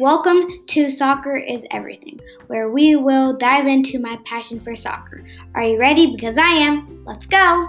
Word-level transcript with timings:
Welcome 0.00 0.64
to 0.68 0.88
Soccer 0.88 1.36
is 1.36 1.66
Everything, 1.72 2.20
where 2.46 2.70
we 2.70 2.94
will 2.94 3.32
dive 3.32 3.66
into 3.66 3.98
my 3.98 4.16
passion 4.24 4.60
for 4.60 4.76
soccer. 4.76 5.24
Are 5.56 5.62
you 5.64 5.76
ready? 5.76 6.14
Because 6.14 6.38
I 6.38 6.50
am. 6.50 7.04
Let's 7.04 7.26
go! 7.26 7.68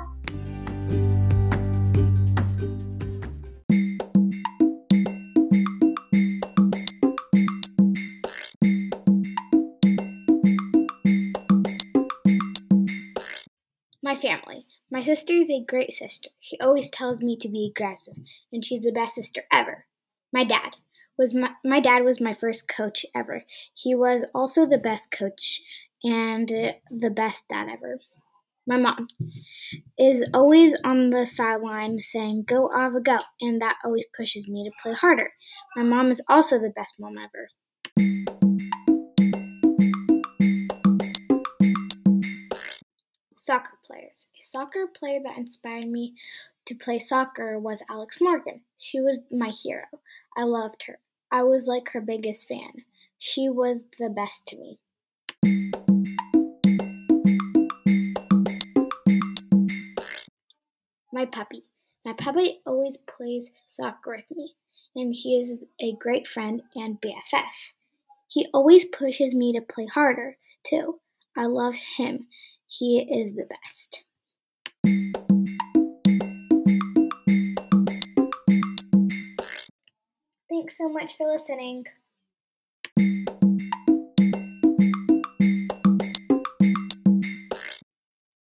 My 14.04 14.16
family. 14.16 14.68
My 14.92 15.02
sister 15.02 15.34
is 15.34 15.50
a 15.50 15.66
great 15.68 15.94
sister. 15.94 16.30
She 16.40 16.60
always 16.60 16.92
tells 16.92 17.22
me 17.22 17.38
to 17.38 17.50
be 17.50 17.74
aggressive, 17.76 18.18
and 18.54 18.64
she's 18.64 18.82
the 18.82 18.92
best 18.92 19.16
sister 19.16 19.46
ever. 19.52 19.88
My 20.32 20.44
dad 20.44 20.76
was 21.20 21.34
my, 21.34 21.50
my 21.66 21.82
dad 21.82 22.06
was 22.06 22.22
my 22.22 22.34
first 22.34 22.70
coach 22.70 23.06
ever. 23.14 23.44
He 23.74 23.94
was 23.94 24.24
also 24.34 24.66
the 24.66 24.78
best 24.78 25.12
coach 25.12 25.62
and 26.02 26.50
uh, 26.50 26.72
the 26.90 27.10
best 27.10 27.50
dad 27.50 27.68
ever. 27.70 28.00
My 28.66 28.78
mom 28.78 29.08
is 29.98 30.24
always 30.34 30.74
on 30.86 31.10
the 31.10 31.28
sideline 31.28 32.02
saying, 32.02 32.46
Go 32.48 32.72
Ava, 32.74 33.02
go, 33.02 33.20
and 33.42 33.62
that 33.62 33.76
always 33.84 34.06
pushes 34.16 34.48
me 34.48 34.64
to 34.64 34.72
play 34.82 34.94
harder. 34.94 35.32
My 35.76 35.84
mom 35.84 36.10
is 36.10 36.22
also 36.30 36.58
the 36.58 36.70
best 36.74 36.94
mom 36.98 37.16
ever. 37.18 37.50
Soccer 43.38 43.78
players. 43.86 44.28
A 44.40 44.46
soccer 44.46 44.86
player 44.88 45.20
that 45.26 45.38
inspired 45.38 45.88
me 45.90 46.14
to 46.66 46.76
play 46.76 47.00
soccer 47.00 47.60
was 47.60 47.84
Alex 47.90 48.20
Morgan. 48.22 48.62
She 48.78 49.02
was 49.02 49.20
my 49.32 49.50
hero. 49.50 49.86
I 50.38 50.44
loved 50.44 50.84
her. 50.88 51.00
I 51.32 51.44
was 51.44 51.68
like 51.68 51.90
her 51.90 52.02
biggest 52.02 52.48
fan. 52.48 52.86
She 53.20 53.50
was 53.50 53.84
the 54.00 54.10
best 54.10 54.48
to 54.48 54.58
me. 54.58 54.80
My 61.14 61.26
puppy. 61.26 61.66
My 62.04 62.14
puppy 62.14 62.62
always 62.66 62.98
plays 62.98 63.52
soccer 63.68 64.12
with 64.16 64.32
me, 64.36 64.54
and 64.96 65.14
he 65.14 65.40
is 65.40 65.60
a 65.80 65.94
great 65.94 66.28
friend 66.28 66.64
and 66.74 67.00
BFF. 67.00 67.74
He 68.28 68.48
always 68.52 68.86
pushes 68.86 69.36
me 69.36 69.54
to 69.54 69.62
play 69.62 69.86
harder, 69.86 70.38
too. 70.66 71.00
I 71.38 71.46
love 71.46 71.76
him. 71.98 72.28
He 72.66 73.00
is 73.00 73.36
the 73.36 73.46
best. 73.46 74.04
Thanks 80.70 80.78
so 80.78 80.90
much 80.90 81.18
for 81.18 81.26
listening. 81.26 81.84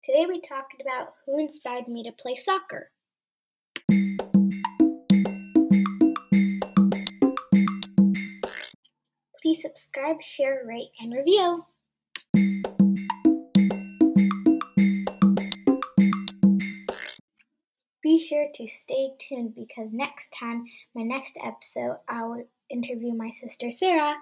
Today 0.05 0.25
we 0.25 0.39
talked 0.39 0.79
about 0.79 1.15
who 1.25 1.37
inspired 1.37 1.89
me 1.89 2.01
to 2.03 2.13
play 2.13 2.37
soccer. 2.37 2.91
Please 9.41 9.61
subscribe, 9.61 10.21
share, 10.21 10.63
rate, 10.65 10.91
and 11.01 11.11
review. 11.11 11.65
Be 18.13 18.19
sure 18.19 18.45
to 18.53 18.67
stay 18.67 19.09
tuned 19.17 19.55
because 19.55 19.87
next 19.91 20.31
time, 20.39 20.65
my 20.93 21.01
next 21.01 21.35
episode, 21.43 21.97
I 22.07 22.23
will 22.23 22.47
interview 22.69 23.11
my 23.15 23.31
sister 23.31 23.71
Sarah. 23.71 24.17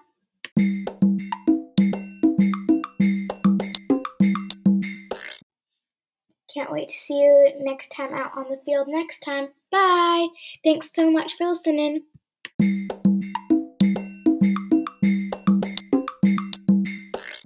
Can't 6.53 6.71
wait 6.71 6.87
to 6.87 6.95
see 6.95 7.21
you 7.21 7.51
next 7.59 7.91
time 7.91 8.13
out 8.13 8.31
on 8.37 8.45
the 8.49 8.61
field 8.63 8.87
next 8.87 9.19
time. 9.19 9.49
Bye. 9.73 10.27
Thanks 10.63 10.93
so 10.93 11.11
much 11.11 11.35
for 11.35 11.47
listening. 11.47 12.03